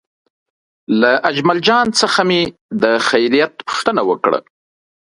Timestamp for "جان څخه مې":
1.67-2.41